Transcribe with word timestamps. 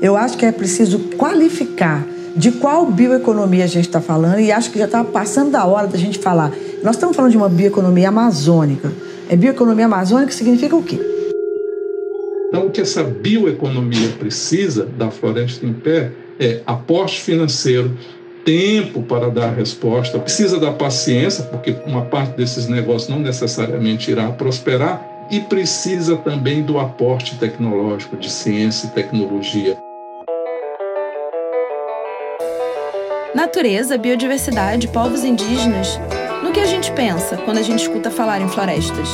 Eu 0.00 0.16
acho 0.16 0.36
que 0.36 0.44
é 0.44 0.52
preciso 0.52 0.98
qualificar 1.16 2.06
de 2.36 2.52
qual 2.52 2.86
bioeconomia 2.86 3.64
a 3.64 3.66
gente 3.66 3.86
está 3.86 4.00
falando 4.00 4.40
e 4.40 4.52
acho 4.52 4.70
que 4.70 4.78
já 4.78 4.84
está 4.84 5.02
passando 5.02 5.52
da 5.52 5.64
hora 5.64 5.86
da 5.86 5.96
gente 5.96 6.18
falar. 6.18 6.52
Nós 6.82 6.96
estamos 6.96 7.16
falando 7.16 7.30
de 7.30 7.36
uma 7.38 7.48
bioeconomia 7.48 8.08
amazônica. 8.08 8.92
É 9.28 9.34
bioeconomia 9.34 9.86
amazônica 9.86 10.32
significa 10.32 10.76
o 10.76 10.82
quê? 10.82 11.00
Então, 12.48 12.66
o 12.66 12.70
que 12.70 12.80
essa 12.80 13.02
bioeconomia 13.02 14.10
precisa 14.18 14.84
da 14.84 15.10
floresta 15.10 15.66
em 15.66 15.72
pé 15.72 16.12
é 16.38 16.60
aporte 16.66 17.20
financeiro, 17.20 17.96
tempo 18.44 19.02
para 19.02 19.28
dar 19.28 19.50
resposta, 19.50 20.18
precisa 20.18 20.60
da 20.60 20.70
paciência, 20.70 21.42
porque 21.44 21.74
uma 21.84 22.02
parte 22.02 22.36
desses 22.36 22.68
negócios 22.68 23.10
não 23.10 23.18
necessariamente 23.18 24.10
irá 24.10 24.30
prosperar, 24.30 25.15
e 25.30 25.40
precisa 25.40 26.16
também 26.16 26.62
do 26.62 26.78
aporte 26.78 27.36
tecnológico, 27.36 28.16
de 28.16 28.30
ciência 28.30 28.86
e 28.86 28.90
tecnologia. 28.90 29.76
Natureza, 33.34 33.98
biodiversidade, 33.98 34.88
povos 34.88 35.22
indígenas. 35.22 36.00
No 36.42 36.52
que 36.52 36.60
a 36.60 36.66
gente 36.66 36.90
pensa 36.92 37.36
quando 37.36 37.58
a 37.58 37.62
gente 37.62 37.80
escuta 37.80 38.10
falar 38.10 38.40
em 38.40 38.48
florestas? 38.48 39.08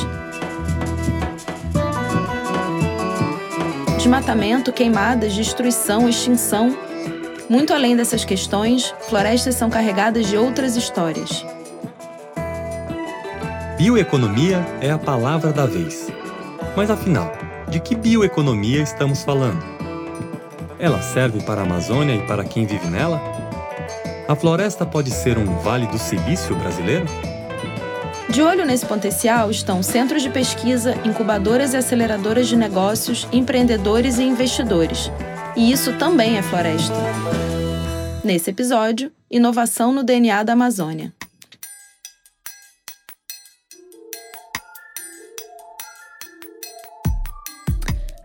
Desmatamento, 3.97 4.73
queimadas, 4.73 5.33
destruição, 5.33 6.09
extinção. 6.09 6.77
Muito 7.48 7.73
além 7.73 7.97
dessas 7.97 8.25
questões, 8.25 8.95
florestas 9.09 9.55
são 9.55 9.69
carregadas 9.69 10.29
de 10.29 10.37
outras 10.37 10.77
histórias. 10.77 11.45
Bioeconomia 13.83 14.65
é 14.81 14.93
a 14.93 14.97
palavra 14.97 15.53
da 15.53 15.67
vez. 15.67 16.07
Mas 16.77 16.89
afinal, 16.89 17.33
de 17.69 17.81
que 17.81 17.97
bioeconomia 17.97 18.81
estamos 18.81 19.25
falando? 19.25 19.61
Ela 20.79 21.03
serve 21.03 21.41
para 21.43 21.63
a 21.63 21.65
Amazônia 21.65 22.15
e 22.15 22.25
para 22.25 22.45
quem 22.45 22.65
vive 22.65 22.87
nela? 22.87 23.21
A 24.29 24.37
floresta 24.37 24.87
pode 24.87 25.11
ser 25.11 25.37
um 25.37 25.59
vale 25.59 25.89
do 25.89 25.98
silício 25.98 26.55
brasileiro? 26.55 27.06
De 28.29 28.41
olho 28.41 28.65
nesse 28.65 28.87
potencial 28.87 29.51
estão 29.51 29.83
centros 29.83 30.23
de 30.23 30.31
pesquisa, 30.31 30.95
incubadoras 31.05 31.75
e 31.75 31.77
aceleradoras 31.77 32.47
de 32.47 32.55
negócios, 32.55 33.27
empreendedores 33.33 34.17
e 34.17 34.23
investidores. 34.23 35.11
E 35.56 35.73
isso 35.73 35.93
também 35.95 36.39
é 36.39 36.43
floresta. 36.43 36.95
Nesse 38.23 38.49
episódio, 38.49 39.11
inovação 39.28 39.93
no 39.93 40.05
DNA 40.05 40.45
da 40.45 40.53
Amazônia. 40.53 41.12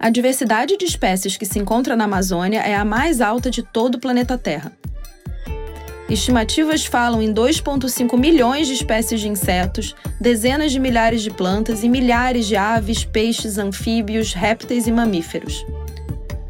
A 0.07 0.09
diversidade 0.09 0.77
de 0.77 0.85
espécies 0.85 1.35
que 1.35 1.45
se 1.45 1.59
encontra 1.59 1.93
na 1.93 2.05
Amazônia 2.05 2.61
é 2.61 2.73
a 2.73 2.85
mais 2.85 3.19
alta 3.19 3.51
de 3.51 3.61
todo 3.61 3.95
o 3.95 3.99
planeta 3.99 4.37
Terra. 4.37 4.71
Estimativas 6.09 6.85
falam 6.85 7.21
em 7.21 7.33
2,5 7.33 8.17
milhões 8.17 8.67
de 8.67 8.73
espécies 8.73 9.19
de 9.19 9.27
insetos, 9.27 9.93
dezenas 10.17 10.71
de 10.71 10.79
milhares 10.79 11.21
de 11.21 11.29
plantas 11.29 11.83
e 11.83 11.89
milhares 11.89 12.47
de 12.47 12.55
aves, 12.55 13.03
peixes, 13.03 13.57
anfíbios, 13.57 14.31
répteis 14.31 14.87
e 14.87 14.93
mamíferos. 14.93 15.65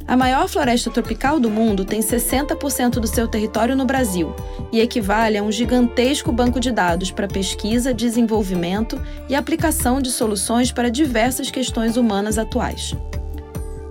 A 0.08 0.16
maior 0.16 0.48
floresta 0.48 0.92
tropical 0.92 1.40
do 1.40 1.50
mundo 1.50 1.84
tem 1.84 2.00
60% 2.00 3.00
do 3.00 3.08
seu 3.08 3.28
território 3.28 3.76
no 3.76 3.86
Brasil 3.86 4.36
e 4.72 4.80
equivale 4.82 5.36
a 5.36 5.42
um 5.42 5.52
gigantesco 5.52 6.32
banco 6.32 6.60
de 6.60 6.72
dados 6.72 7.10
para 7.10 7.28
pesquisa, 7.28 7.92
desenvolvimento 7.92 9.02
e 9.28 9.34
aplicação 9.34 10.00
de 10.00 10.12
soluções 10.12 10.72
para 10.72 10.92
diversas 10.92 11.50
questões 11.50 11.98
humanas 11.98 12.38
atuais. 12.38 12.96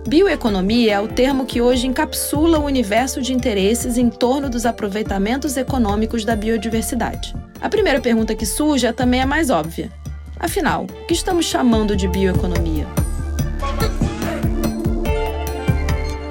Bioeconomia 0.06 0.92
é 0.92 1.00
o 1.00 1.08
termo 1.08 1.44
que 1.44 1.60
hoje 1.60 1.88
encapsula 1.88 2.60
o 2.60 2.64
universo 2.64 3.20
de 3.20 3.32
interesses 3.32 3.98
em 3.98 4.08
torno 4.08 4.48
dos 4.48 4.64
aproveitamentos 4.64 5.56
econômicos 5.56 6.24
da 6.24 6.36
biodiversidade. 6.36 7.34
A 7.60 7.68
primeira 7.68 8.00
pergunta 8.00 8.32
que 8.32 8.46
surge 8.46 8.86
é 8.86 8.92
também 8.92 9.20
a 9.20 9.26
mais 9.26 9.50
óbvia. 9.50 9.90
Afinal, 10.38 10.84
o 10.84 11.06
que 11.06 11.12
estamos 11.12 11.46
chamando 11.46 11.96
de 11.96 12.06
bioeconomia? 12.06 12.86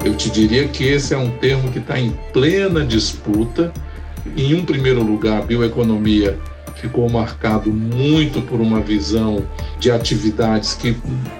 Eu 0.02 0.16
te 0.16 0.30
diria 0.30 0.66
que 0.68 0.84
esse 0.84 1.12
é 1.12 1.18
um 1.18 1.30
termo 1.36 1.70
que 1.70 1.78
está 1.78 1.98
em 1.98 2.12
plena 2.32 2.82
disputa. 2.82 3.70
Em 4.34 4.54
um 4.54 4.64
primeiro 4.64 5.02
lugar, 5.02 5.42
bioeconomia 5.42 6.38
ficou 6.76 7.10
marcado 7.10 7.72
muito 7.72 8.40
por 8.42 8.60
uma 8.60 8.80
visão 8.80 9.44
de 9.78 9.90
atividades 9.90 10.74
que 10.74 10.96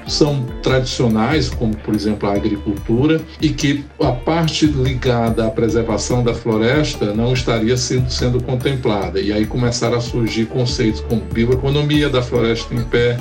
são 0.07 0.45
tradicionais, 0.63 1.49
como 1.49 1.75
por 1.77 1.95
exemplo 1.95 2.29
a 2.29 2.35
agricultura, 2.35 3.21
e 3.41 3.49
que 3.51 3.85
a 4.01 4.11
parte 4.13 4.67
ligada 4.67 5.47
à 5.47 5.51
preservação 5.51 6.25
da 6.25 6.35
floresta 6.35 7.15
não 7.15 7.33
estaria 7.33 7.77
sendo, 7.77 8.11
sendo 8.11 8.43
contemplada. 8.43 9.21
E 9.21 9.33
aí 9.33 9.47
começaram 9.47 9.99
a 9.99 10.01
surgir 10.01 10.47
conceitos 10.47 11.01
como 11.03 11.23
bioeconomia 11.33 12.09
da 12.09 12.21
floresta 12.23 12.75
em 12.75 12.83
pé, 12.83 13.17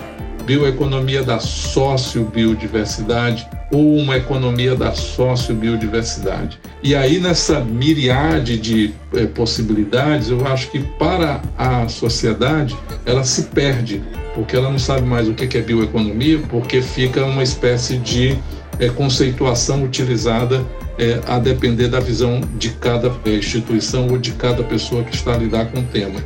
bioeconomia 0.46 1.22
da 1.24 1.40
sociobiodiversidade 1.40 3.47
ou 3.72 3.98
uma 3.98 4.18
economia 4.18 4.76
da 4.76 4.94
sociobiodiversidade. 4.94 6.59
E 6.84 6.96
aí, 6.96 7.20
nessa 7.20 7.59
miriade 7.59 8.58
de 8.58 8.94
é, 9.14 9.26
possibilidades, 9.26 10.30
eu 10.30 10.46
acho 10.46 10.70
que 10.70 10.80
para 10.80 11.42
a 11.58 11.88
sociedade 11.88 12.76
ela 13.06 13.24
se 13.24 13.44
perde, 13.44 14.02
porque 14.34 14.56
ela 14.56 14.70
não 14.70 14.80
sabe 14.80 15.08
mais 15.08 15.28
o 15.28 15.34
que 15.34 15.58
é 15.58 15.62
bioeconomia, 15.62 16.40
porque 16.50 16.81
fica 16.81 17.26
uma 17.26 17.44
espécie 17.44 17.98
de 17.98 18.38
é, 18.80 18.90
conceituação 18.90 19.84
utilizada 19.84 20.64
é, 20.97 21.20
a 21.28 21.40
depender 21.40 21.88
da 21.88 22.00
visão 22.00 22.42
de 22.58 22.70
cada 22.70 23.12
instituição 23.26 24.08
ou 24.08 24.18
de 24.18 24.32
cada 24.32 24.64
pessoa 24.64 25.03
que 25.03 25.16
está 25.16 25.34
a 25.34 25.38
lidar 25.38 25.72
com 25.72 25.80
o 25.80 25.84
tema. 25.84 26.20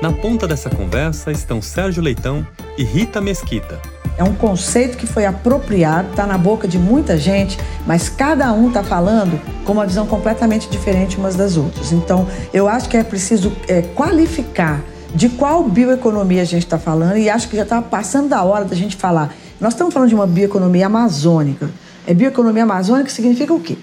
Na 0.00 0.10
ponta 0.10 0.48
dessa 0.48 0.70
conversa 0.70 1.30
estão 1.30 1.60
Sérgio 1.60 2.02
Leitão 2.02 2.46
e 2.78 2.84
Rita 2.84 3.20
Mesquita. 3.20 3.78
É 4.20 4.22
um 4.22 4.34
conceito 4.34 4.98
que 4.98 5.06
foi 5.06 5.24
apropriado, 5.24 6.10
está 6.10 6.26
na 6.26 6.36
boca 6.36 6.68
de 6.68 6.76
muita 6.76 7.16
gente, 7.16 7.58
mas 7.86 8.10
cada 8.10 8.52
um 8.52 8.68
está 8.68 8.82
falando 8.82 9.40
com 9.64 9.72
uma 9.72 9.86
visão 9.86 10.06
completamente 10.06 10.68
diferente 10.68 11.16
umas 11.16 11.36
das 11.36 11.56
outras. 11.56 11.90
Então, 11.90 12.28
eu 12.52 12.68
acho 12.68 12.86
que 12.86 12.98
é 12.98 13.02
preciso 13.02 13.50
é, 13.66 13.80
qualificar 13.80 14.82
de 15.14 15.30
qual 15.30 15.64
bioeconomia 15.64 16.42
a 16.42 16.44
gente 16.44 16.66
está 16.66 16.78
falando 16.78 17.16
e 17.16 17.30
acho 17.30 17.48
que 17.48 17.56
já 17.56 17.62
está 17.62 17.80
passando 17.80 18.28
da 18.28 18.44
hora 18.44 18.66
da 18.66 18.76
gente 18.76 18.94
falar. 18.94 19.32
Nós 19.58 19.72
estamos 19.72 19.94
falando 19.94 20.10
de 20.10 20.14
uma 20.14 20.26
bioeconomia 20.26 20.84
amazônica. 20.84 21.70
É 22.06 22.12
bioeconomia 22.12 22.64
amazônica 22.64 23.08
significa 23.08 23.54
o 23.54 23.60
quê? 23.60 23.78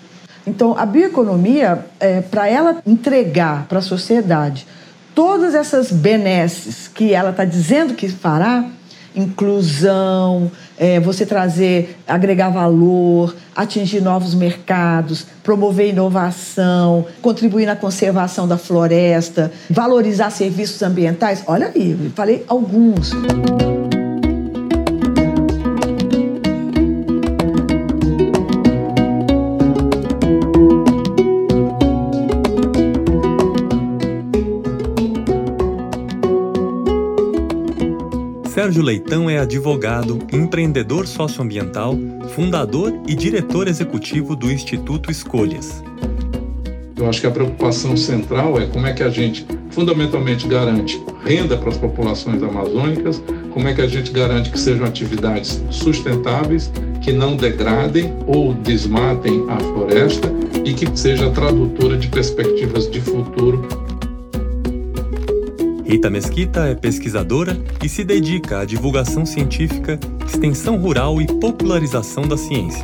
Então, 0.45 0.77
a 0.77 0.85
bioeconomia, 0.85 1.83
é, 1.99 2.21
para 2.21 2.47
ela 2.47 2.77
entregar 2.85 3.65
para 3.67 3.79
a 3.79 3.81
sociedade 3.81 4.67
todas 5.15 5.55
essas 5.55 5.91
benesses 5.91 6.87
que 6.87 7.15
ela 7.15 7.31
está 7.31 7.43
dizendo 7.43 7.95
que 7.95 8.07
fará, 8.07 8.65
inclusão, 9.17 10.51
é, 10.77 10.99
você 10.99 11.25
trazer, 11.25 11.97
agregar 12.07 12.49
valor, 12.49 13.35
atingir 13.55 14.01
novos 14.01 14.33
mercados, 14.33 15.25
promover 15.43 15.89
inovação, 15.89 17.05
contribuir 17.21 17.65
na 17.65 17.75
conservação 17.75 18.47
da 18.47 18.57
floresta, 18.57 19.51
valorizar 19.69 20.29
serviços 20.29 20.81
ambientais. 20.81 21.43
Olha 21.47 21.71
aí, 21.73 22.11
falei 22.15 22.45
alguns. 22.47 23.11
Sérgio 38.77 38.85
Leitão 38.85 39.27
é 39.27 39.39
advogado, 39.39 40.19
empreendedor 40.31 41.07
socioambiental, 41.07 41.97
fundador 42.35 42.93
e 43.07 43.15
diretor 43.15 43.67
executivo 43.67 44.35
do 44.35 44.51
Instituto 44.51 45.09
Escolhas. 45.09 45.83
Eu 46.95 47.09
acho 47.09 47.19
que 47.19 47.25
a 47.25 47.31
preocupação 47.31 47.97
central 47.97 48.61
é 48.61 48.67
como 48.67 48.85
é 48.85 48.93
que 48.93 49.01
a 49.01 49.09
gente 49.09 49.47
fundamentalmente 49.71 50.47
garante 50.47 51.01
renda 51.25 51.57
para 51.57 51.69
as 51.69 51.77
populações 51.77 52.43
amazônicas, 52.43 53.19
como 53.51 53.67
é 53.67 53.73
que 53.73 53.81
a 53.81 53.87
gente 53.87 54.11
garante 54.11 54.51
que 54.51 54.59
sejam 54.59 54.85
atividades 54.85 55.59
sustentáveis, 55.71 56.71
que 57.01 57.11
não 57.11 57.35
degradem 57.35 58.13
ou 58.27 58.53
desmatem 58.53 59.43
a 59.49 59.59
floresta 59.59 60.31
e 60.63 60.75
que 60.75 60.87
seja 60.95 61.31
tradutora 61.31 61.97
de 61.97 62.09
perspectivas 62.09 62.87
de 62.91 63.01
futuro 63.01 63.86
Rita 65.87 66.09
Mesquita 66.09 66.65
é 66.65 66.75
pesquisadora 66.75 67.57
e 67.81 67.87
se 67.87 68.03
dedica 68.03 68.59
à 68.59 68.65
divulgação 68.65 69.25
científica, 69.25 69.97
extensão 70.27 70.75
rural 70.75 71.21
e 71.21 71.27
popularização 71.39 72.27
da 72.27 72.35
ciência, 72.35 72.83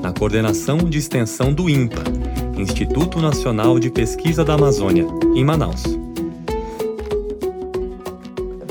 na 0.00 0.12
coordenação 0.12 0.78
de 0.78 0.96
extensão 0.96 1.52
do 1.52 1.68
INPA, 1.68 2.04
Instituto 2.56 3.20
Nacional 3.20 3.80
de 3.80 3.90
Pesquisa 3.90 4.44
da 4.44 4.54
Amazônia, 4.54 5.04
em 5.34 5.44
Manaus. 5.44 5.82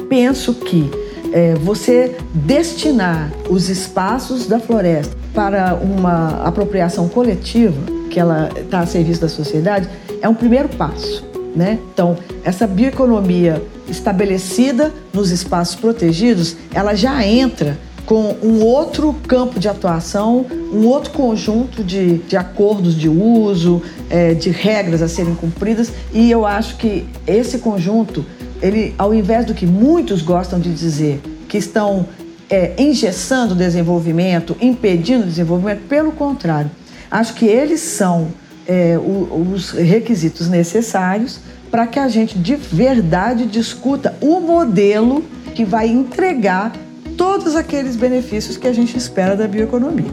Penso 0.07 0.53
que 0.53 0.89
é, 1.33 1.55
você 1.55 2.15
destinar 2.33 3.33
os 3.49 3.67
espaços 3.67 4.47
da 4.47 4.61
floresta 4.61 5.13
para 5.33 5.75
uma 5.75 6.41
apropriação 6.45 7.09
coletiva, 7.09 7.83
que 8.09 8.17
ela 8.17 8.49
está 8.55 8.79
a 8.79 8.85
serviço 8.85 9.19
da 9.19 9.27
sociedade, 9.27 9.89
é 10.21 10.29
um 10.29 10.35
primeiro 10.35 10.69
passo. 10.69 11.33
Né? 11.53 11.77
Então, 11.93 12.17
essa 12.43 12.65
bioeconomia 12.65 13.61
estabelecida 13.87 14.93
nos 15.13 15.31
espaços 15.31 15.75
protegidos, 15.75 16.55
ela 16.73 16.95
já 16.95 17.25
entra 17.25 17.77
com 18.05 18.35
um 18.43 18.61
outro 18.63 19.13
campo 19.27 19.59
de 19.59 19.67
atuação, 19.67 20.45
um 20.71 20.85
outro 20.87 21.11
conjunto 21.11 21.83
de, 21.83 22.17
de 22.19 22.35
acordos 22.35 22.95
de 22.95 23.07
uso, 23.07 23.81
é, 24.09 24.33
de 24.33 24.49
regras 24.49 25.01
a 25.01 25.07
serem 25.07 25.35
cumpridas, 25.35 25.91
e 26.13 26.29
eu 26.29 26.45
acho 26.45 26.77
que 26.77 27.05
esse 27.25 27.59
conjunto, 27.59 28.25
ele, 28.61 28.93
ao 28.97 29.13
invés 29.13 29.45
do 29.45 29.53
que 29.53 29.65
muitos 29.65 30.21
gostam 30.21 30.59
de 30.59 30.73
dizer, 30.73 31.21
que 31.47 31.57
estão 31.57 32.05
é, 32.49 32.73
engessando 32.77 33.53
o 33.53 33.57
desenvolvimento, 33.57 34.55
impedindo 34.59 35.23
o 35.23 35.27
desenvolvimento, 35.27 35.87
pelo 35.87 36.11
contrário, 36.11 36.69
acho 37.09 37.33
que 37.35 37.45
eles 37.45 37.79
são 37.79 38.27
é, 38.67 38.97
os 38.97 39.71
requisitos 39.71 40.49
necessários 40.49 41.39
para 41.73 41.87
que 41.87 41.97
a 41.97 42.07
gente 42.07 42.37
de 42.37 42.55
verdade 42.55 43.47
discuta 43.47 44.15
o 44.21 44.39
modelo 44.39 45.23
que 45.55 45.65
vai 45.65 45.87
entregar 45.87 46.71
todos 47.17 47.55
aqueles 47.55 47.95
benefícios 47.95 48.57
que 48.57 48.67
a 48.67 48.71
gente 48.71 48.95
espera 48.95 49.35
da 49.35 49.47
bioeconomia. 49.47 50.11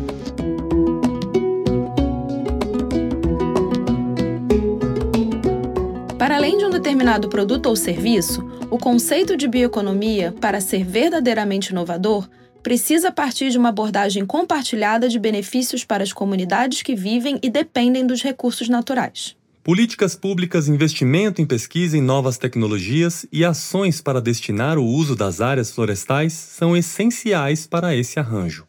Para 6.16 6.36
além 6.36 6.56
de 6.56 6.64
um 6.64 6.70
determinado 6.70 7.28
produto 7.28 7.66
ou 7.66 7.76
serviço, 7.76 8.42
o 8.70 8.78
conceito 8.78 9.36
de 9.36 9.46
bioeconomia, 9.46 10.34
para 10.40 10.62
ser 10.62 10.82
verdadeiramente 10.82 11.72
inovador, 11.72 12.26
precisa 12.62 13.12
partir 13.12 13.50
de 13.50 13.58
uma 13.58 13.68
abordagem 13.68 14.24
compartilhada 14.24 15.10
de 15.10 15.18
benefícios 15.18 15.84
para 15.84 16.02
as 16.02 16.10
comunidades 16.10 16.80
que 16.80 16.94
vivem 16.94 17.38
e 17.42 17.50
dependem 17.50 18.06
dos 18.06 18.22
recursos 18.22 18.70
naturais. 18.70 19.38
Políticas 19.62 20.16
públicas, 20.16 20.68
investimento 20.68 21.42
em 21.42 21.44
pesquisa 21.44 21.96
em 21.96 22.00
novas 22.00 22.38
tecnologias 22.38 23.26
e 23.30 23.44
ações 23.44 24.00
para 24.00 24.18
destinar 24.18 24.78
o 24.78 24.84
uso 24.86 25.14
das 25.14 25.42
áreas 25.42 25.70
florestais 25.70 26.32
são 26.32 26.74
essenciais 26.74 27.66
para 27.66 27.94
esse 27.94 28.18
arranjo. 28.18 28.64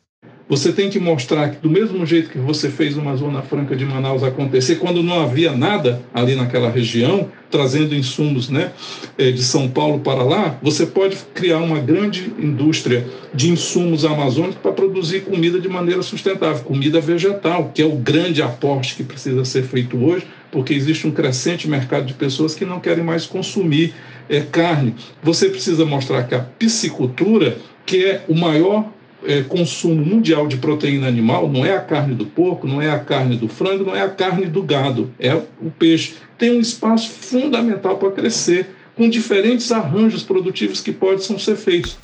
Você 0.49 0.73
tem 0.73 0.89
que 0.89 0.99
mostrar 0.99 1.47
que, 1.51 1.61
do 1.61 1.69
mesmo 1.69 2.05
jeito 2.05 2.29
que 2.29 2.37
você 2.37 2.69
fez 2.69 2.97
uma 2.97 3.15
Zona 3.15 3.41
Franca 3.41 3.73
de 3.73 3.85
Manaus 3.85 4.21
acontecer, 4.21 4.75
quando 4.75 5.01
não 5.01 5.21
havia 5.21 5.55
nada 5.55 6.01
ali 6.13 6.35
naquela 6.35 6.69
região, 6.69 7.29
trazendo 7.49 7.95
insumos 7.95 8.49
né, 8.49 8.73
eh, 9.17 9.31
de 9.31 9.43
São 9.43 9.69
Paulo 9.69 10.01
para 10.01 10.23
lá, 10.23 10.59
você 10.61 10.85
pode 10.85 11.15
criar 11.33 11.59
uma 11.59 11.79
grande 11.79 12.33
indústria 12.37 13.07
de 13.33 13.49
insumos 13.49 14.03
amazônicos 14.03 14.57
para 14.57 14.73
produzir 14.73 15.21
comida 15.21 15.57
de 15.57 15.69
maneira 15.69 16.01
sustentável, 16.01 16.65
comida 16.65 16.99
vegetal, 16.99 17.71
que 17.73 17.81
é 17.81 17.85
o 17.85 17.95
grande 17.95 18.41
aporte 18.41 18.95
que 18.95 19.05
precisa 19.05 19.45
ser 19.45 19.63
feito 19.63 19.97
hoje, 20.03 20.27
porque 20.51 20.73
existe 20.73 21.07
um 21.07 21.11
crescente 21.11 21.67
mercado 21.67 22.05
de 22.05 22.13
pessoas 22.13 22.53
que 22.53 22.65
não 22.65 22.79
querem 22.79 23.03
mais 23.03 23.25
consumir 23.25 23.93
é, 24.29 24.41
carne. 24.41 24.95
Você 25.23 25.49
precisa 25.49 25.85
mostrar 25.85 26.23
que 26.23 26.35
a 26.35 26.39
piscicultura, 26.39 27.57
que 27.85 28.05
é 28.05 28.25
o 28.27 28.35
maior 28.35 28.91
é, 29.25 29.41
consumo 29.43 30.03
mundial 30.03 30.47
de 30.47 30.57
proteína 30.57 31.07
animal 31.07 31.47
não 31.47 31.65
é 31.65 31.75
a 31.75 31.81
carne 31.81 32.15
do 32.15 32.25
porco, 32.25 32.67
não 32.67 32.81
é 32.81 32.89
a 32.89 32.99
carne 32.99 33.37
do 33.37 33.47
frango, 33.47 33.85
não 33.85 33.95
é 33.95 34.01
a 34.01 34.09
carne 34.09 34.45
do 34.45 34.63
gado, 34.63 35.11
é 35.19 35.33
o 35.35 35.71
peixe. 35.77 36.15
Tem 36.37 36.51
um 36.51 36.59
espaço 36.59 37.09
fundamental 37.09 37.97
para 37.97 38.11
crescer, 38.11 38.67
com 38.95 39.09
diferentes 39.09 39.71
arranjos 39.71 40.23
produtivos 40.23 40.81
que 40.81 40.91
podem 40.91 41.39
ser 41.39 41.55
feitos. 41.55 41.97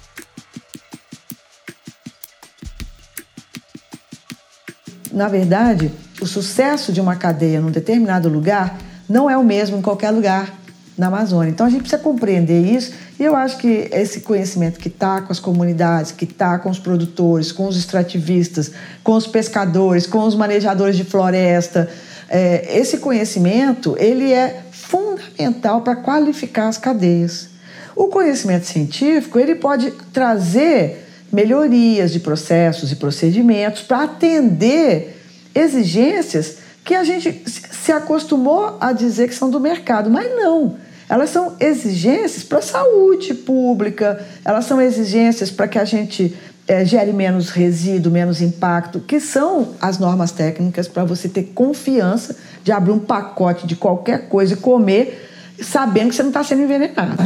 Na 5.11 5.27
verdade, 5.27 5.91
o 6.21 6.25
sucesso 6.25 6.91
de 6.91 6.99
uma 6.99 7.15
cadeia 7.15 7.61
num 7.61 7.71
determinado 7.71 8.29
lugar 8.29 8.77
não 9.07 9.29
é 9.29 9.37
o 9.37 9.43
mesmo 9.43 9.77
em 9.77 9.81
qualquer 9.81 10.11
lugar 10.11 10.53
na 10.97 11.07
Amazônia. 11.07 11.51
Então 11.51 11.65
a 11.65 11.69
gente 11.69 11.81
precisa 11.81 12.01
compreender 12.01 12.59
isso 12.59 12.91
e 13.19 13.23
eu 13.23 13.35
acho 13.35 13.57
que 13.57 13.87
esse 13.91 14.21
conhecimento 14.21 14.79
que 14.79 14.87
está 14.87 15.21
com 15.21 15.31
as 15.31 15.39
comunidades, 15.39 16.11
que 16.11 16.25
está 16.25 16.57
com 16.57 16.69
os 16.69 16.79
produtores, 16.79 17.51
com 17.51 17.67
os 17.67 17.77
extrativistas, 17.77 18.71
com 19.03 19.13
os 19.13 19.27
pescadores, 19.27 20.07
com 20.07 20.23
os 20.23 20.35
manejadores 20.35 20.97
de 20.97 21.03
floresta, 21.03 21.89
é, 22.27 22.77
esse 22.77 22.97
conhecimento 22.97 23.95
ele 23.99 24.33
é 24.33 24.63
fundamental 24.71 25.81
para 25.81 25.95
qualificar 25.95 26.67
as 26.67 26.77
cadeias. 26.77 27.49
O 27.95 28.07
conhecimento 28.07 28.65
científico 28.65 29.39
ele 29.39 29.55
pode 29.55 29.91
trazer 30.11 31.05
melhorias 31.31 32.11
de 32.11 32.19
processos 32.19 32.91
e 32.91 32.95
procedimentos 32.95 33.81
para 33.81 34.03
atender 34.03 35.16
exigências 35.57 36.57
que 36.83 36.95
a 36.95 37.03
gente 37.03 37.43
se 37.47 37.91
acostumou 37.91 38.77
a 38.79 38.93
dizer 38.93 39.27
que 39.27 39.35
são 39.35 39.49
do 39.49 39.59
mercado, 39.59 40.09
mas 40.09 40.33
não. 40.35 40.77
Elas 41.09 41.29
são 41.29 41.55
exigências 41.59 42.43
para 42.43 42.59
a 42.59 42.61
saúde 42.61 43.33
pública, 43.33 44.25
elas 44.43 44.65
são 44.65 44.81
exigências 44.81 45.49
para 45.49 45.67
que 45.67 45.79
a 45.79 45.85
gente 45.85 46.35
é, 46.67 46.83
gere 46.83 47.13
menos 47.13 47.49
resíduo, 47.49 48.11
menos 48.11 48.41
impacto, 48.41 48.99
que 48.99 49.19
são 49.19 49.69
as 49.81 49.97
normas 49.97 50.31
técnicas 50.31 50.87
para 50.87 51.05
você 51.05 51.29
ter 51.29 51.51
confiança 51.55 52.35
de 52.63 52.71
abrir 52.71 52.91
um 52.91 52.99
pacote 52.99 53.65
de 53.65 53.75
qualquer 53.75 54.27
coisa 54.27 54.53
e 54.53 54.57
comer, 54.57 55.29
sabendo 55.61 56.09
que 56.09 56.15
você 56.15 56.23
não 56.23 56.29
está 56.29 56.43
sendo 56.43 56.63
envenenado. 56.63 57.23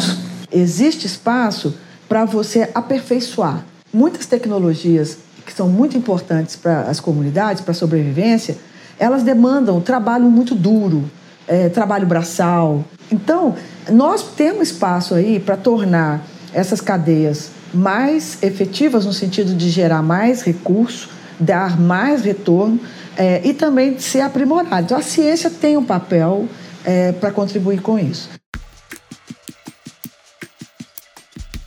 Existe 0.51 1.07
espaço 1.07 1.75
para 2.07 2.23
você 2.25 2.69
aperfeiçoar. 2.75 3.65
Muitas 3.91 4.25
tecnologias 4.25 5.17
que 5.45 5.53
são 5.53 5.67
muito 5.67 5.97
importantes 5.97 6.55
para 6.55 6.81
as 6.81 6.99
comunidades, 6.99 7.61
para 7.61 7.71
a 7.71 7.75
sobrevivência, 7.75 8.57
elas 8.99 9.23
demandam 9.23 9.81
trabalho 9.81 10.25
muito 10.25 10.53
duro, 10.53 11.09
é, 11.47 11.69
trabalho 11.69 12.05
braçal. 12.05 12.83
Então, 13.11 13.55
nós 13.89 14.23
temos 14.35 14.69
espaço 14.69 15.15
aí 15.15 15.39
para 15.39 15.57
tornar 15.57 16.23
essas 16.53 16.81
cadeias 16.81 17.49
mais 17.73 18.41
efetivas 18.43 19.05
no 19.05 19.13
sentido 19.13 19.55
de 19.55 19.69
gerar 19.69 20.01
mais 20.01 20.41
recurso, 20.41 21.09
dar 21.39 21.79
mais 21.79 22.21
retorno 22.21 22.79
é, 23.17 23.41
e 23.43 23.53
também 23.53 23.93
de 23.93 24.03
ser 24.03 24.21
aprimorado. 24.21 24.85
Então, 24.85 24.97
a 24.97 25.01
ciência 25.01 25.49
tem 25.49 25.77
um 25.77 25.83
papel 25.83 26.47
é, 26.85 27.11
para 27.11 27.31
contribuir 27.31 27.81
com 27.81 27.97
isso. 27.97 28.29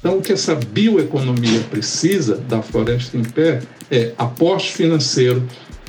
Então, 0.04 0.18
o 0.18 0.20
que 0.20 0.34
essa 0.34 0.54
bioeconomia 0.54 1.60
precisa 1.70 2.36
da 2.36 2.60
floresta 2.60 3.16
em 3.16 3.22
pé 3.22 3.62
é 3.90 4.12
aporte 4.18 4.70
financeiro, 4.70 5.42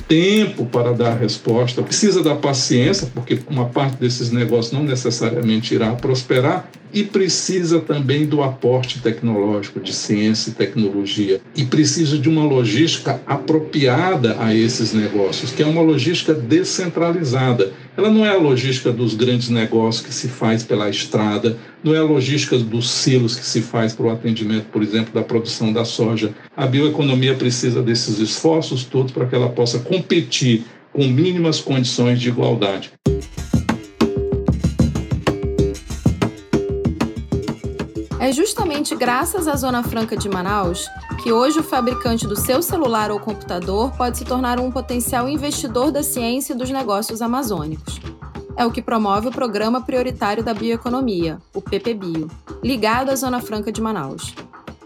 tempo 0.08 0.64
para 0.64 0.94
dar 0.94 1.18
resposta, 1.18 1.82
precisa 1.82 2.22
da 2.22 2.34
paciência, 2.34 3.10
porque 3.12 3.38
uma 3.46 3.66
parte 3.66 3.98
desses 3.98 4.30
negócios 4.30 4.72
não 4.72 4.82
necessariamente 4.82 5.74
irá 5.74 5.92
prosperar, 5.92 6.66
e 6.94 7.04
precisa 7.04 7.78
também 7.78 8.24
do 8.24 8.42
aporte 8.42 9.00
tecnológico, 9.00 9.80
de 9.80 9.92
ciência 9.92 10.48
e 10.48 10.54
tecnologia. 10.54 11.42
E 11.54 11.66
precisa 11.66 12.16
de 12.16 12.26
uma 12.26 12.42
logística 12.42 13.20
apropriada 13.26 14.36
a 14.38 14.54
esses 14.54 14.94
negócios, 14.94 15.50
que 15.50 15.62
é 15.62 15.66
uma 15.66 15.82
logística 15.82 16.32
descentralizada. 16.32 17.70
Ela 17.96 18.10
não 18.10 18.26
é 18.26 18.30
a 18.30 18.36
logística 18.36 18.92
dos 18.92 19.14
grandes 19.14 19.48
negócios 19.48 20.04
que 20.04 20.12
se 20.12 20.28
faz 20.28 20.62
pela 20.62 20.90
estrada, 20.90 21.56
não 21.82 21.94
é 21.94 21.98
a 21.98 22.04
logística 22.04 22.58
dos 22.58 22.90
silos 22.90 23.36
que 23.36 23.46
se 23.46 23.62
faz 23.62 23.94
para 23.94 24.06
o 24.06 24.10
atendimento, 24.10 24.66
por 24.66 24.82
exemplo, 24.82 25.14
da 25.14 25.22
produção 25.22 25.72
da 25.72 25.84
soja. 25.84 26.34
A 26.54 26.66
bioeconomia 26.66 27.34
precisa 27.34 27.82
desses 27.82 28.18
esforços 28.18 28.84
todos 28.84 29.12
para 29.12 29.26
que 29.26 29.34
ela 29.34 29.48
possa 29.48 29.78
competir 29.78 30.64
com 30.92 31.06
mínimas 31.06 31.60
condições 31.60 32.20
de 32.20 32.28
igualdade. 32.28 32.90
É 38.26 38.32
justamente 38.32 38.92
graças 38.96 39.46
à 39.46 39.54
Zona 39.54 39.84
Franca 39.84 40.16
de 40.16 40.28
Manaus 40.28 40.90
que 41.22 41.30
hoje 41.30 41.60
o 41.60 41.62
fabricante 41.62 42.26
do 42.26 42.34
seu 42.34 42.60
celular 42.60 43.08
ou 43.12 43.20
computador 43.20 43.92
pode 43.92 44.18
se 44.18 44.24
tornar 44.24 44.58
um 44.58 44.68
potencial 44.68 45.28
investidor 45.28 45.92
da 45.92 46.02
ciência 46.02 46.52
e 46.52 46.56
dos 46.56 46.68
negócios 46.68 47.22
amazônicos. 47.22 48.00
É 48.56 48.66
o 48.66 48.72
que 48.72 48.82
promove 48.82 49.28
o 49.28 49.30
Programa 49.30 49.80
Prioritário 49.80 50.42
da 50.42 50.52
Bioeconomia, 50.52 51.38
o 51.54 51.62
PPBio, 51.62 52.28
ligado 52.64 53.10
à 53.10 53.14
Zona 53.14 53.40
Franca 53.40 53.70
de 53.70 53.80
Manaus. 53.80 54.34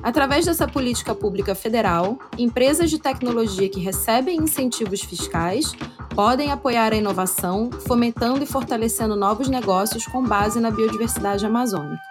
Através 0.03 0.45
dessa 0.45 0.69
política 0.69 1.15
pública 1.15 1.55
federal, 1.55 2.19
empresas 2.37 2.91
de 2.91 2.99
tecnologia 2.99 3.71
que 3.71 3.81
recebem 3.81 4.37
incentivos 4.37 5.01
fiscais 5.01 5.73
podem 6.15 6.53
apoiar 6.53 6.93
a 6.93 6.97
inovação, 6.97 7.71
fomentando 7.87 8.45
e 8.45 8.47
fortalecendo 8.47 9.17
novos 9.17 9.49
negócios 9.49 10.05
com 10.05 10.23
base 10.23 10.61
na 10.61 10.71
biodiversidade 10.71 11.47
amazônica. 11.47 12.10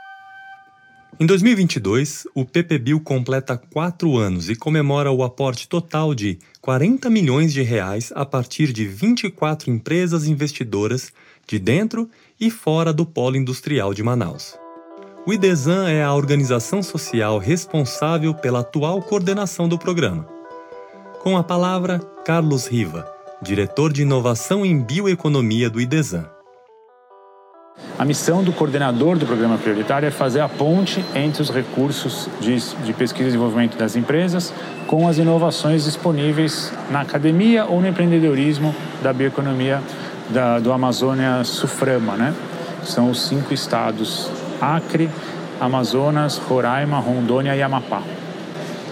Em 1.21 1.25
2022, 1.25 2.27
o 2.33 2.45
PPBio 2.45 3.01
completa 3.01 3.57
quatro 3.57 4.15
anos 4.15 4.49
e 4.49 4.55
comemora 4.55 5.11
o 5.11 5.21
aporte 5.21 5.67
total 5.67 6.15
de 6.15 6.39
40 6.61 7.09
milhões 7.09 7.51
de 7.51 7.61
reais 7.61 8.13
a 8.15 8.25
partir 8.25 8.71
de 8.71 8.85
24 8.85 9.69
empresas 9.69 10.25
investidoras 10.25 11.11
de 11.45 11.59
dentro 11.59 12.09
e 12.39 12.49
fora 12.49 12.93
do 12.93 13.05
polo 13.05 13.35
industrial 13.35 13.93
de 13.93 14.01
Manaus. 14.01 14.57
o 15.27 15.33
IDESAN 15.33 15.89
é 15.89 16.01
a 16.01 16.13
organização 16.13 16.81
social 16.81 17.37
responsável 17.37 18.33
pela 18.33 18.61
atual 18.61 19.01
coordenação 19.01 19.67
do 19.67 19.77
programa. 19.77 20.25
Com 21.21 21.35
a 21.35 21.43
palavra, 21.43 21.99
Carlos 22.23 22.65
Riva, 22.65 23.05
diretor 23.41 23.91
de 23.91 24.03
inovação 24.03 24.65
em 24.65 24.81
bioeconomia 24.81 25.69
do 25.69 25.81
IDESAN. 25.81 26.38
A 27.99 28.05
missão 28.05 28.41
do 28.41 28.53
coordenador 28.53 29.17
do 29.17 29.25
programa 29.25 29.57
prioritário 29.57 30.07
é 30.07 30.09
fazer 30.09 30.39
a 30.39 30.47
ponte 30.47 31.03
entre 31.13 31.41
os 31.41 31.49
recursos 31.49 32.29
de, 32.39 32.57
de, 32.85 32.93
pesquisa 32.93 33.23
e 33.23 33.25
desenvolvimento 33.25 33.77
das 33.77 33.97
empresas 33.97 34.53
com 34.87 35.05
as 35.05 35.17
inovações 35.17 35.83
disponíveis 35.83 36.71
na 36.89 37.01
academia 37.01 37.65
ou 37.65 37.81
no 37.81 37.89
empreendedorismo 37.89 38.73
da 39.03 39.11
bioeconomia 39.11 39.81
da, 40.29 40.59
do 40.59 40.71
Amazônia 40.71 41.43
Suframa, 41.43 42.15
né? 42.15 42.33
São 42.85 43.09
os 43.09 43.21
cinco 43.27 43.53
estados: 43.53 44.31
Acre, 44.61 45.09
Amazonas, 45.59 46.37
Roraima, 46.37 46.99
Rondônia 46.99 47.53
e 47.53 47.61
Amapá. 47.61 48.01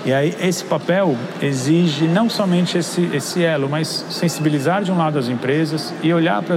E 0.05 0.11
aí 0.11 0.35
esse 0.41 0.65
papel 0.65 1.15
exige 1.41 2.09
não 2.09 2.29
somente 2.29 2.77
esse, 2.77 3.09
esse 3.13 3.41
elo, 3.41 3.69
mas 3.69 3.87
sensibilizar 4.09 4.83
de 4.83 4.91
um 4.91 4.97
lado 4.97 5.17
as 5.17 5.29
empresas 5.29 5.93
e 6.03 6.13
olhar 6.13 6.43
para 6.43 6.55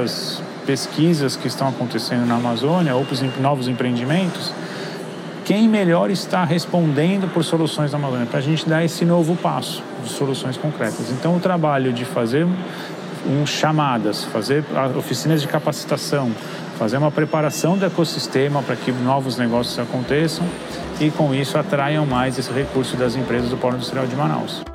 as 0.00 0.42
pesquisas 0.66 1.36
que 1.36 1.46
estão 1.46 1.68
acontecendo 1.68 2.26
na 2.26 2.36
Amazônia 2.36 2.94
ou 2.94 3.04
para 3.04 3.14
os 3.14 3.38
novos 3.38 3.68
empreendimentos, 3.68 4.52
quem 5.44 5.68
melhor 5.68 6.10
está 6.10 6.44
respondendo 6.44 7.32
por 7.32 7.44
soluções 7.44 7.92
na 7.92 7.98
Amazônia, 7.98 8.26
para 8.26 8.38
a 8.38 8.42
gente 8.42 8.68
dar 8.68 8.84
esse 8.84 9.04
novo 9.04 9.34
passo 9.36 9.82
de 10.02 10.10
soluções 10.10 10.56
concretas. 10.56 11.10
Então, 11.10 11.36
o 11.36 11.40
trabalho 11.40 11.92
de 11.92 12.04
fazer 12.04 12.46
um, 13.26 13.46
chamadas, 13.46 14.24
fazer 14.24 14.64
oficinas 14.96 15.40
de 15.40 15.48
capacitação, 15.48 16.30
fazer 16.78 16.96
uma 16.96 17.10
preparação 17.10 17.76
do 17.76 17.84
ecossistema 17.84 18.62
para 18.62 18.76
que 18.76 18.92
novos 18.92 19.36
negócios 19.36 19.78
aconteçam 19.78 20.46
e, 21.00 21.10
com 21.10 21.34
isso, 21.34 21.58
atraiam 21.58 22.06
mais 22.06 22.38
esse 22.38 22.52
recurso 22.52 22.96
das 22.96 23.16
empresas 23.16 23.50
do 23.50 23.56
Polo 23.56 23.74
Industrial 23.74 24.06
de 24.06 24.16
Manaus. 24.16 24.71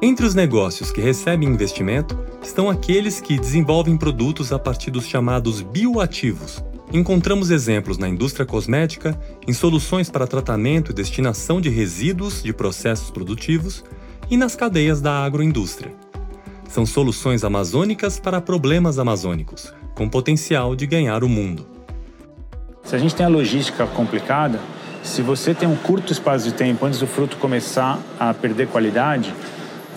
Entre 0.00 0.24
os 0.24 0.32
negócios 0.32 0.92
que 0.92 1.00
recebem 1.00 1.48
investimento 1.48 2.16
estão 2.40 2.70
aqueles 2.70 3.20
que 3.20 3.36
desenvolvem 3.36 3.96
produtos 3.96 4.52
a 4.52 4.58
partir 4.58 4.92
dos 4.92 5.04
chamados 5.04 5.60
bioativos. 5.60 6.62
Encontramos 6.92 7.50
exemplos 7.50 7.98
na 7.98 8.08
indústria 8.08 8.46
cosmética, 8.46 9.18
em 9.44 9.52
soluções 9.52 10.08
para 10.08 10.24
tratamento 10.24 10.92
e 10.92 10.94
destinação 10.94 11.60
de 11.60 11.68
resíduos 11.68 12.44
de 12.44 12.52
processos 12.52 13.10
produtivos 13.10 13.84
e 14.30 14.36
nas 14.36 14.54
cadeias 14.54 15.00
da 15.00 15.24
agroindústria. 15.24 15.92
São 16.68 16.86
soluções 16.86 17.42
amazônicas 17.42 18.20
para 18.20 18.40
problemas 18.40 19.00
amazônicos, 19.00 19.74
com 19.96 20.08
potencial 20.08 20.76
de 20.76 20.86
ganhar 20.86 21.24
o 21.24 21.28
mundo. 21.28 21.66
Se 22.84 22.94
a 22.94 22.98
gente 22.98 23.16
tem 23.16 23.26
a 23.26 23.28
logística 23.28 23.84
complicada, 23.84 24.60
se 25.02 25.22
você 25.22 25.52
tem 25.54 25.68
um 25.68 25.76
curto 25.76 26.12
espaço 26.12 26.44
de 26.44 26.54
tempo 26.54 26.86
antes 26.86 27.00
do 27.00 27.06
fruto 27.06 27.36
começar 27.38 27.98
a 28.18 28.32
perder 28.32 28.68
qualidade, 28.68 29.34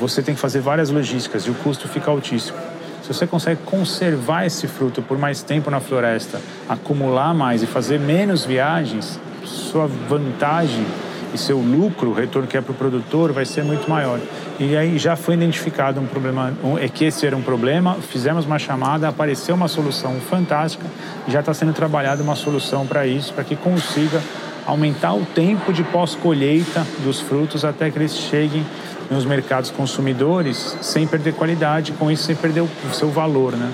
você 0.01 0.23
tem 0.23 0.33
que 0.33 0.41
fazer 0.41 0.61
várias 0.61 0.89
logísticas 0.89 1.43
e 1.43 1.51
o 1.51 1.53
custo 1.53 1.87
fica 1.87 2.09
altíssimo. 2.09 2.57
Se 3.03 3.13
você 3.13 3.27
consegue 3.27 3.61
conservar 3.63 4.45
esse 4.45 4.67
fruto 4.67 4.99
por 5.01 5.17
mais 5.17 5.43
tempo 5.43 5.69
na 5.69 5.79
floresta, 5.79 6.41
acumular 6.67 7.35
mais 7.35 7.61
e 7.61 7.67
fazer 7.67 7.99
menos 7.99 8.43
viagens, 8.43 9.19
sua 9.45 9.85
vantagem 9.85 10.85
e 11.33 11.37
seu 11.37 11.59
lucro, 11.59 12.09
o 12.09 12.13
retorno 12.13 12.47
que 12.47 12.57
é 12.57 12.61
para 12.61 12.71
o 12.71 12.75
produtor, 12.75 13.31
vai 13.31 13.45
ser 13.45 13.63
muito 13.63 13.87
maior. 13.87 14.19
E 14.59 14.75
aí 14.75 14.97
já 14.97 15.15
foi 15.15 15.35
identificado 15.35 15.99
um 15.99 16.07
problema, 16.07 16.51
um, 16.63 16.77
é 16.77 16.89
que 16.89 17.05
esse 17.05 17.25
era 17.25 17.37
um 17.37 17.41
problema, 17.41 17.95
fizemos 17.95 18.45
uma 18.45 18.57
chamada, 18.57 19.07
apareceu 19.07 19.53
uma 19.55 19.67
solução 19.67 20.15
fantástica 20.19 20.85
já 21.27 21.41
está 21.41 21.53
sendo 21.53 21.73
trabalhada 21.73 22.23
uma 22.23 22.35
solução 22.35 22.87
para 22.87 23.05
isso, 23.05 23.33
para 23.33 23.43
que 23.43 23.55
consiga 23.55 24.21
aumentar 24.65 25.13
o 25.13 25.25
tempo 25.25 25.71
de 25.73 25.83
pós-colheita 25.83 26.85
dos 27.03 27.19
frutos 27.19 27.65
até 27.65 27.89
que 27.89 27.97
eles 27.97 28.15
cheguem 28.15 28.65
nos 29.11 29.25
mercados 29.25 29.69
consumidores 29.69 30.77
sem 30.81 31.05
perder 31.05 31.33
qualidade, 31.33 31.91
com 31.91 32.09
isso 32.09 32.23
sem 32.23 32.35
perder 32.35 32.61
o 32.61 32.93
seu 32.93 33.11
valor, 33.11 33.53
né? 33.57 33.71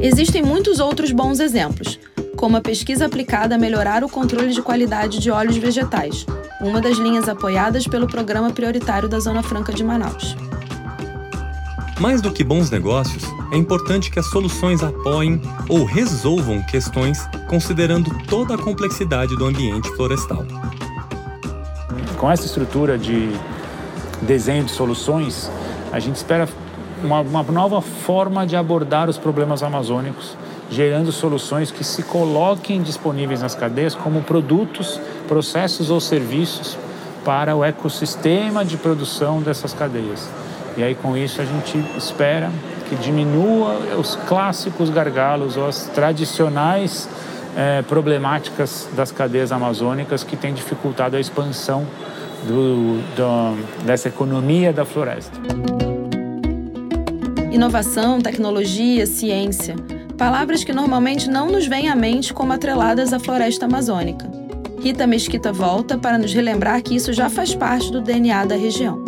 Existem 0.00 0.42
muitos 0.42 0.80
outros 0.80 1.12
bons 1.12 1.38
exemplos, 1.38 1.98
como 2.36 2.56
a 2.56 2.60
pesquisa 2.60 3.06
aplicada 3.06 3.54
a 3.54 3.58
melhorar 3.58 4.02
o 4.02 4.08
controle 4.08 4.52
de 4.52 4.60
qualidade 4.60 5.20
de 5.20 5.30
óleos 5.30 5.56
vegetais, 5.56 6.26
uma 6.60 6.80
das 6.80 6.98
linhas 6.98 7.28
apoiadas 7.28 7.86
pelo 7.86 8.08
Programa 8.08 8.50
Prioritário 8.50 9.08
da 9.08 9.20
Zona 9.20 9.42
Franca 9.42 9.72
de 9.72 9.84
Manaus. 9.84 10.36
Mais 12.00 12.20
do 12.20 12.32
que 12.32 12.42
bons 12.42 12.70
negócios, 12.70 13.22
é 13.52 13.56
importante 13.56 14.10
que 14.10 14.18
as 14.18 14.26
soluções 14.26 14.82
apoiem 14.82 15.40
ou 15.68 15.84
resolvam 15.84 16.60
questões 16.66 17.20
considerando 17.46 18.10
toda 18.26 18.56
a 18.56 18.58
complexidade 18.58 19.36
do 19.36 19.46
ambiente 19.46 19.88
florestal. 19.90 20.44
Com 22.18 22.30
essa 22.30 22.44
estrutura 22.44 22.98
de 22.98 23.30
desenho 24.24 24.64
de 24.64 24.70
soluções, 24.70 25.50
a 25.92 26.00
gente 26.00 26.16
espera 26.16 26.48
uma, 27.02 27.20
uma 27.20 27.42
nova 27.42 27.80
forma 27.80 28.46
de 28.46 28.56
abordar 28.56 29.08
os 29.08 29.18
problemas 29.18 29.62
amazônicos, 29.62 30.36
gerando 30.70 31.12
soluções 31.12 31.70
que 31.70 31.84
se 31.84 32.02
coloquem 32.02 32.82
disponíveis 32.82 33.42
nas 33.42 33.54
cadeias 33.54 33.94
como 33.94 34.22
produtos, 34.22 35.00
processos 35.28 35.90
ou 35.90 36.00
serviços 36.00 36.76
para 37.24 37.54
o 37.54 37.64
ecossistema 37.64 38.64
de 38.64 38.76
produção 38.76 39.40
dessas 39.40 39.72
cadeias. 39.72 40.28
E 40.76 40.82
aí, 40.82 40.94
com 40.94 41.16
isso, 41.16 41.40
a 41.40 41.44
gente 41.44 41.78
espera 41.96 42.50
que 42.88 42.96
diminua 42.96 43.76
os 43.98 44.16
clássicos 44.26 44.90
gargalos 44.90 45.56
ou 45.56 45.68
as 45.68 45.86
tradicionais 45.86 47.08
eh, 47.56 47.82
problemáticas 47.88 48.88
das 48.94 49.12
cadeias 49.12 49.52
amazônicas 49.52 50.24
que 50.24 50.36
têm 50.36 50.52
dificultado 50.52 51.16
a 51.16 51.20
expansão 51.20 51.86
do, 52.46 52.98
do, 53.16 53.84
dessa 53.84 54.08
economia 54.08 54.72
da 54.72 54.84
floresta. 54.84 55.38
Inovação, 57.50 58.20
tecnologia, 58.20 59.06
ciência. 59.06 59.76
Palavras 60.18 60.64
que 60.64 60.72
normalmente 60.72 61.28
não 61.28 61.50
nos 61.50 61.66
vêm 61.66 61.88
à 61.88 61.96
mente 61.96 62.32
como 62.32 62.52
atreladas 62.52 63.12
à 63.12 63.18
floresta 63.18 63.66
amazônica. 63.66 64.30
Rita 64.80 65.06
Mesquita 65.06 65.52
volta 65.52 65.96
para 65.96 66.18
nos 66.18 66.32
relembrar 66.32 66.82
que 66.82 66.94
isso 66.94 67.12
já 67.12 67.30
faz 67.30 67.54
parte 67.54 67.90
do 67.90 68.00
DNA 68.00 68.44
da 68.44 68.54
região. 68.54 69.02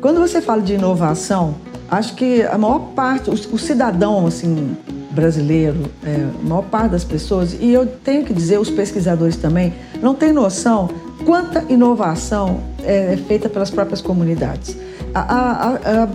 Quando 0.00 0.20
você 0.20 0.40
fala 0.40 0.62
de 0.62 0.74
inovação, 0.74 1.54
acho 1.90 2.14
que 2.14 2.42
a 2.42 2.58
maior 2.58 2.80
parte, 2.94 3.30
o, 3.30 3.32
o 3.32 3.58
cidadão 3.58 4.26
assim, 4.26 4.76
brasileiro, 5.10 5.90
é, 6.04 6.26
a 6.38 6.48
maior 6.48 6.62
parte 6.62 6.92
das 6.92 7.04
pessoas, 7.04 7.56
e 7.60 7.72
eu 7.72 7.86
tenho 7.86 8.24
que 8.24 8.32
dizer, 8.32 8.58
os 8.58 8.70
pesquisadores 8.70 9.36
também, 9.36 9.74
não 10.00 10.14
tem 10.14 10.32
noção 10.32 10.88
quanta 11.24 11.64
inovação 11.68 12.60
é 12.82 13.16
feita 13.28 13.48
pelas 13.48 13.70
próprias 13.70 14.00
comunidades. 14.00 14.76
A, 15.14 15.20
a, 15.20 15.68
a, 15.68 16.08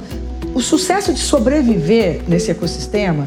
o 0.53 0.61
sucesso 0.61 1.13
de 1.13 1.19
sobreviver 1.19 2.21
nesse 2.27 2.49
ecossistema 2.49 3.25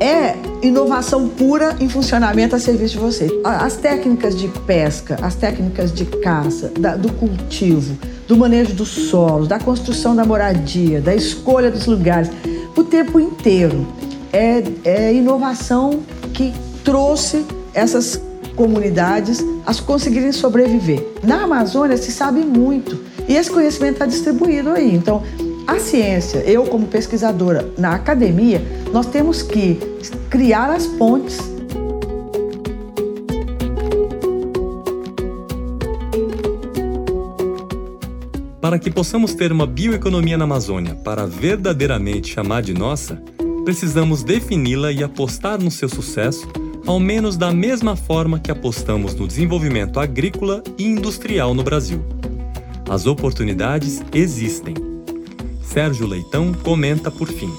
é 0.00 0.36
inovação 0.62 1.28
pura 1.28 1.76
em 1.80 1.88
funcionamento 1.88 2.54
a 2.54 2.58
serviço 2.58 2.94
de 2.94 3.00
vocês. 3.00 3.32
As 3.44 3.76
técnicas 3.76 4.36
de 4.36 4.48
pesca, 4.48 5.18
as 5.20 5.34
técnicas 5.34 5.92
de 5.92 6.04
caça, 6.04 6.72
da, 6.78 6.96
do 6.96 7.12
cultivo, 7.12 7.98
do 8.26 8.36
manejo 8.36 8.74
dos 8.74 8.88
solos, 8.88 9.48
da 9.48 9.58
construção 9.58 10.14
da 10.14 10.24
moradia, 10.24 11.00
da 11.00 11.14
escolha 11.14 11.70
dos 11.70 11.86
lugares, 11.86 12.30
o 12.76 12.84
tempo 12.84 13.18
inteiro 13.18 13.86
é, 14.32 14.62
é 14.84 15.14
inovação 15.14 16.00
que 16.32 16.52
trouxe 16.84 17.44
essas 17.74 18.20
comunidades 18.56 19.44
a 19.64 19.74
conseguirem 19.74 20.32
sobreviver. 20.32 21.06
Na 21.22 21.42
Amazônia 21.42 21.96
se 21.96 22.10
sabe 22.10 22.40
muito 22.40 22.98
e 23.28 23.36
esse 23.36 23.50
conhecimento 23.50 23.94
está 23.94 24.06
distribuído 24.06 24.70
aí. 24.70 24.94
Então, 24.94 25.22
a 25.66 25.78
ciência, 25.78 26.38
eu 26.38 26.64
como 26.64 26.86
pesquisadora 26.86 27.70
na 27.76 27.94
academia, 27.94 28.60
nós 28.92 29.06
temos 29.06 29.42
que 29.42 29.78
criar 30.30 30.70
as 30.70 30.86
pontes 30.86 31.38
Para 38.60 38.78
que 38.78 38.90
possamos 38.90 39.34
ter 39.34 39.50
uma 39.50 39.66
bioeconomia 39.66 40.36
na 40.36 40.44
Amazônia 40.44 40.94
para 40.96 41.26
verdadeiramente 41.26 42.34
chamar 42.34 42.60
de 42.60 42.74
nossa, 42.74 43.22
precisamos 43.68 44.22
defini-la 44.22 44.90
e 44.92 45.02
apostar 45.02 45.62
no 45.62 45.70
seu 45.70 45.90
sucesso, 45.90 46.48
ao 46.86 46.98
menos 46.98 47.36
da 47.36 47.52
mesma 47.52 47.94
forma 47.96 48.40
que 48.40 48.50
apostamos 48.50 49.14
no 49.14 49.28
desenvolvimento 49.28 50.00
agrícola 50.00 50.62
e 50.78 50.84
industrial 50.84 51.52
no 51.52 51.62
Brasil. 51.62 52.02
As 52.88 53.04
oportunidades 53.04 54.00
existem. 54.14 54.72
Sérgio 55.60 56.06
Leitão 56.06 56.54
comenta 56.54 57.10
por 57.10 57.28
fim. 57.28 57.52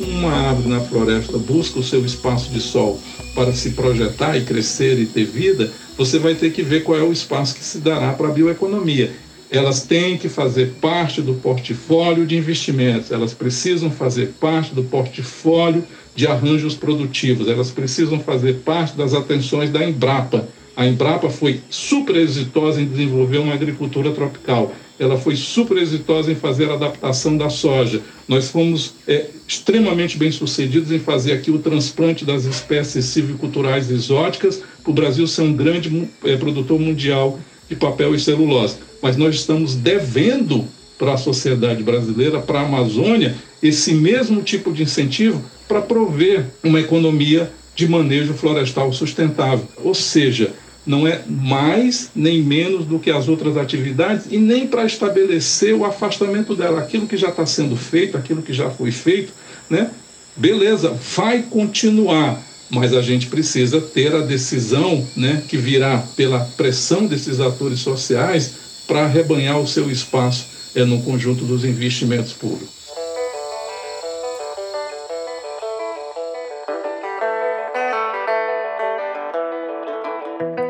Uma 0.00 0.32
árvore 0.32 0.68
na 0.70 0.80
floresta 0.80 1.36
busca 1.36 1.80
o 1.80 1.84
seu 1.84 2.02
espaço 2.02 2.48
de 2.48 2.62
sol 2.62 2.98
para 3.34 3.52
se 3.52 3.72
projetar 3.72 4.38
e 4.38 4.44
crescer 4.46 4.98
e 4.98 5.04
ter 5.04 5.26
vida, 5.26 5.70
você 5.98 6.18
vai 6.18 6.34
ter 6.34 6.50
que 6.50 6.62
ver 6.62 6.82
qual 6.82 6.98
é 6.98 7.02
o 7.02 7.12
espaço 7.12 7.54
que 7.54 7.62
se 7.62 7.76
dará 7.76 8.14
para 8.14 8.28
a 8.28 8.32
bioeconomia 8.32 9.27
elas 9.50 9.82
têm 9.82 10.18
que 10.18 10.28
fazer 10.28 10.74
parte 10.80 11.22
do 11.22 11.34
portfólio 11.34 12.26
de 12.26 12.36
investimentos, 12.36 13.10
elas 13.10 13.32
precisam 13.32 13.90
fazer 13.90 14.34
parte 14.40 14.74
do 14.74 14.84
portfólio 14.84 15.84
de 16.14 16.26
arranjos 16.26 16.74
produtivos, 16.74 17.48
elas 17.48 17.70
precisam 17.70 18.20
fazer 18.20 18.56
parte 18.64 18.96
das 18.96 19.14
atenções 19.14 19.70
da 19.70 19.84
Embrapa. 19.84 20.48
A 20.76 20.86
Embrapa 20.86 21.28
foi 21.30 21.60
super 21.70 22.16
exitosa 22.16 22.80
em 22.80 22.86
desenvolver 22.86 23.38
uma 23.38 23.54
agricultura 23.54 24.12
tropical. 24.12 24.72
Ela 24.98 25.16
foi 25.16 25.34
super 25.36 25.76
exitosa 25.76 26.30
em 26.30 26.34
fazer 26.34 26.70
a 26.70 26.74
adaptação 26.74 27.36
da 27.36 27.48
soja. 27.48 28.00
Nós 28.28 28.50
fomos 28.50 28.94
é, 29.06 29.26
extremamente 29.46 30.16
bem 30.16 30.30
sucedidos 30.30 30.92
em 30.92 30.98
fazer 30.98 31.32
aqui 31.32 31.50
o 31.50 31.58
transplante 31.58 32.24
das 32.24 32.44
espécies 32.44 33.06
silviculturais 33.06 33.90
exóticas, 33.90 34.62
o 34.84 34.92
Brasil 34.92 35.26
ser 35.26 35.42
um 35.42 35.52
grande 35.52 36.08
é, 36.24 36.36
produtor 36.36 36.78
mundial 36.80 37.38
de 37.68 37.76
papel 37.76 38.14
e 38.14 38.20
celulose. 38.20 38.76
Mas 39.02 39.16
nós 39.16 39.36
estamos 39.36 39.74
devendo 39.74 40.64
para 40.98 41.14
a 41.14 41.18
sociedade 41.18 41.82
brasileira, 41.82 42.40
para 42.40 42.60
a 42.60 42.66
Amazônia, 42.66 43.36
esse 43.62 43.94
mesmo 43.94 44.42
tipo 44.42 44.72
de 44.72 44.82
incentivo 44.82 45.42
para 45.68 45.80
prover 45.80 46.46
uma 46.62 46.80
economia 46.80 47.50
de 47.74 47.86
manejo 47.86 48.34
florestal 48.34 48.92
sustentável. 48.92 49.66
Ou 49.84 49.94
seja, 49.94 50.52
não 50.84 51.06
é 51.06 51.20
mais 51.28 52.10
nem 52.16 52.42
menos 52.42 52.84
do 52.84 52.98
que 52.98 53.10
as 53.10 53.28
outras 53.28 53.56
atividades 53.56 54.26
e 54.30 54.38
nem 54.38 54.66
para 54.66 54.84
estabelecer 54.84 55.74
o 55.74 55.84
afastamento 55.84 56.56
dela. 56.56 56.80
Aquilo 56.80 57.06
que 57.06 57.16
já 57.16 57.28
está 57.28 57.46
sendo 57.46 57.76
feito, 57.76 58.16
aquilo 58.16 58.42
que 58.42 58.52
já 58.52 58.70
foi 58.70 58.90
feito, 58.90 59.32
né? 59.70 59.90
beleza, 60.38 60.96
vai 61.16 61.42
continuar, 61.42 62.40
mas 62.70 62.92
a 62.94 63.00
gente 63.00 63.26
precisa 63.26 63.80
ter 63.80 64.14
a 64.14 64.20
decisão 64.20 65.06
né, 65.16 65.42
que 65.48 65.56
virá 65.56 66.04
pela 66.16 66.40
pressão 66.40 67.06
desses 67.06 67.40
atores 67.40 67.80
sociais 67.80 68.52
para 68.86 69.04
arrebanhar 69.04 69.58
o 69.58 69.66
seu 69.66 69.90
espaço 69.90 70.46
é, 70.74 70.84
no 70.84 71.02
conjunto 71.02 71.44
dos 71.44 71.64
investimentos 71.64 72.32
públicos. 72.32 72.78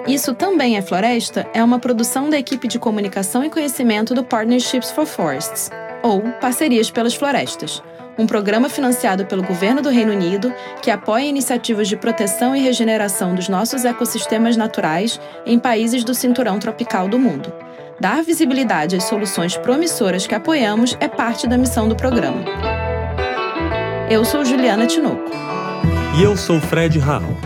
Isso 0.06 0.34
Também 0.34 0.76
é 0.76 0.82
Floresta 0.82 1.46
é 1.52 1.62
uma 1.62 1.78
produção 1.78 2.30
da 2.30 2.38
equipe 2.38 2.66
de 2.66 2.78
comunicação 2.78 3.44
e 3.44 3.50
conhecimento 3.50 4.14
do 4.14 4.24
Partnerships 4.24 4.90
for 4.90 5.06
Forests, 5.06 5.70
ou 6.02 6.22
Parcerias 6.40 6.90
pelas 6.90 7.14
Florestas, 7.14 7.82
um 8.18 8.26
programa 8.26 8.68
financiado 8.68 9.24
pelo 9.24 9.44
governo 9.44 9.80
do 9.80 9.88
Reino 9.88 10.12
Unido 10.12 10.52
que 10.82 10.90
apoia 10.90 11.24
iniciativas 11.24 11.86
de 11.86 11.96
proteção 11.96 12.54
e 12.54 12.60
regeneração 12.60 13.34
dos 13.34 13.48
nossos 13.48 13.84
ecossistemas 13.84 14.56
naturais 14.56 15.20
em 15.46 15.58
países 15.58 16.02
do 16.02 16.12
cinturão 16.12 16.58
tropical 16.58 17.08
do 17.08 17.18
mundo. 17.18 17.52
Dar 18.00 18.22
visibilidade 18.22 18.96
às 18.96 19.04
soluções 19.04 19.56
promissoras 19.56 20.26
que 20.26 20.34
apoiamos 20.34 20.96
é 21.00 21.08
parte 21.08 21.46
da 21.46 21.56
missão 21.56 21.88
do 21.88 21.94
programa. 21.94 22.42
Eu 24.10 24.24
sou 24.24 24.44
Juliana 24.44 24.86
Tinoco. 24.86 25.30
E 26.18 26.22
eu 26.22 26.36
sou 26.36 26.60
Fred 26.60 26.98
Raal. 26.98 27.36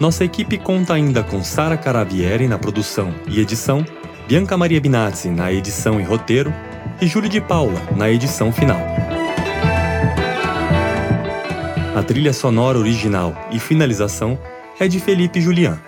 Nossa 0.00 0.24
equipe 0.24 0.58
conta 0.58 0.94
ainda 0.94 1.22
com 1.22 1.42
Sara 1.42 1.76
Caravieri 1.76 2.46
na 2.46 2.58
produção 2.58 3.12
e 3.28 3.40
edição, 3.40 3.84
Bianca 4.28 4.56
Maria 4.56 4.80
Binazzi 4.80 5.28
na 5.28 5.52
edição 5.52 6.00
e 6.00 6.04
roteiro 6.04 6.54
e 7.00 7.06
Júlio 7.06 7.28
de 7.28 7.40
Paula 7.40 7.80
na 7.96 8.10
edição 8.10 8.52
final. 8.52 8.80
A 11.96 12.02
trilha 12.02 12.32
sonora 12.32 12.78
original 12.78 13.34
e 13.50 13.58
finalização 13.58 14.38
é 14.78 14.86
de 14.86 15.00
Felipe 15.00 15.40
Julian. 15.40 15.78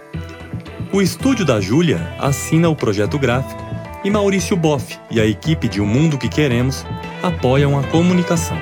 O 0.92 1.00
estúdio 1.00 1.44
da 1.44 1.60
Júlia 1.60 2.00
assina 2.18 2.68
o 2.68 2.74
projeto 2.74 3.16
gráfico 3.16 3.62
e 4.02 4.10
Maurício 4.10 4.56
Boff 4.56 4.98
e 5.10 5.20
a 5.20 5.26
equipe 5.26 5.68
de 5.68 5.80
O 5.80 5.86
Mundo 5.86 6.18
que 6.18 6.28
Queremos 6.28 6.84
apoiam 7.22 7.78
a 7.78 7.82
comunicação. 7.84 8.58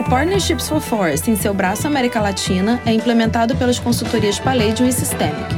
O 0.00 0.10
Partnerships 0.10 0.68
for 0.68 0.80
Forest, 0.80 1.30
em 1.30 1.36
seu 1.36 1.52
braço 1.52 1.86
América 1.86 2.20
Latina, 2.20 2.80
é 2.84 2.92
implementado 2.92 3.54
pelas 3.56 3.78
consultorias 3.78 4.38
Palladium 4.40 4.88
e 4.88 4.92
Systemic. 4.92 5.57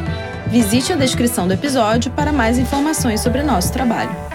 Visite 0.51 0.93
a 0.93 0.97
descrição 0.97 1.47
do 1.47 1.55
episódio 1.55 2.11
para 2.11 2.33
mais 2.33 2.59
informações 2.59 3.21
sobre 3.21 3.41
nosso 3.41 3.73
trabalho. 3.73 4.30